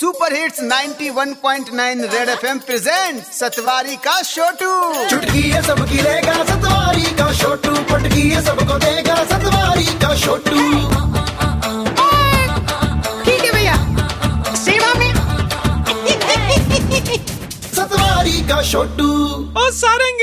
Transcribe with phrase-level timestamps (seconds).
[0.00, 7.32] Super hits 91.9 red FM present Satwari का छोटू चुटकी है सबकी लेगा सतवारी का
[7.34, 10.60] छोटू पटकी है सबको देगा सतवारी का छोटू
[13.24, 13.74] ठीक है भैया।
[14.54, 15.12] सेवा में।
[17.74, 19.10] सतवारी का छोटू
[19.60, 20.22] और सारंग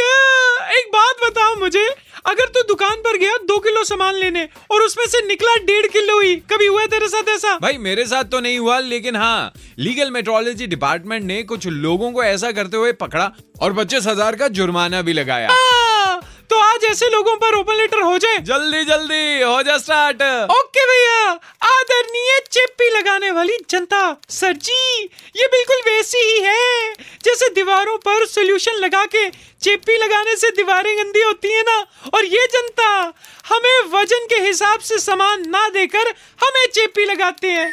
[0.78, 1.88] एक बात बताओ मुझे।
[2.26, 6.20] अगर तू दुकान पर गया दो किलो सामान लेने और उसमें से निकला डेढ़ किलो
[6.20, 7.58] ही कभी हुआ तेरे साथ ऐसा?
[7.62, 12.24] भाई मेरे साथ तो नहीं हुआ लेकिन हाँ लीगल मेट्रोलॉजी डिपार्टमेंट ने कुछ लोगों को
[12.24, 16.16] ऐसा करते हुए पकड़ा और पच्चीस हज़ार का जुर्माना भी लगाया। आ,
[16.50, 18.40] तो आज ऐसे लोगों पर ओपन लेटर हो जाए?
[18.42, 20.22] जल्दी जल्दी हो जा स्टार्ट
[20.52, 21.22] ओके भैया
[21.68, 25.04] आदरणीय चिप्पी लगाने वाली जनता। सर जी
[25.38, 26.94] ये बिल्कुल वैसी ही है।
[27.26, 29.30] जैसे दीवारों पर सोल्यूशन लगा के
[29.62, 31.78] चेपी लगाने से दीवारें गंदी होती है ना?
[32.14, 33.14] और ये जनता
[33.48, 37.72] हमें वज़न के हिसाब से सामान ना देकर हमें चेपी लगाते हैं।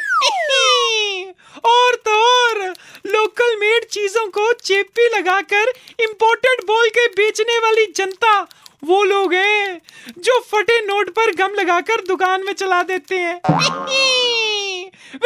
[1.65, 2.63] और तो और
[3.07, 8.39] लोकल मेड चीज़ों को चेपी लगाकर इंपोर्टेड बोल के बेचने वाली जनता
[8.83, 9.81] वो लोग हैं
[10.17, 13.41] जो फटे नोट पर गम लगाकर दुकान में चला देते हैं।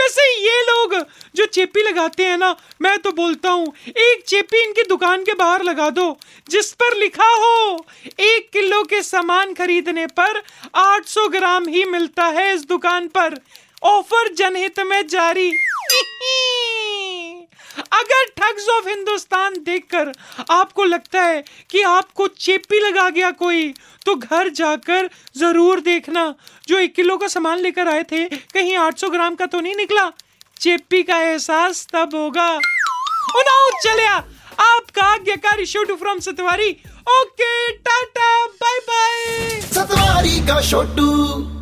[0.07, 0.93] वैसे ये लोग
[1.35, 5.63] जो चेपी लगाते हैं ना, मैं तो बोलता हूँ, एक चेपी इनकी दुकान के बाहर
[5.63, 6.05] लगा दो,
[6.49, 7.85] जिस पर लिखा हो,
[8.19, 10.41] एक किलो के सामान खरीदने पर
[10.75, 13.39] 800 ग्राम ही मिलता है इस दुकान पर।
[13.83, 15.51] ऑफ़र जनहित में जारी।
[17.97, 20.11] अगर ठग्स ऑफ़ हिंदुस्तान देखकर
[20.51, 23.73] आपको लगता है कि आपको चेपी लगा गया कोई
[24.05, 26.33] तो घर जाकर ज़रूर देखना।
[26.67, 30.09] जो एक किलो का सामान लेकर आए थे, कहीं 800 ग्राम का तो नहीं निकला।
[30.57, 32.49] चेपी का एहसास तब होगा।
[33.83, 34.13] चलिया
[34.59, 36.71] आपका आज्ञाकारी Chhotu from Satwari.
[37.09, 41.56] Okay, tata bye bye Satwari का छोटू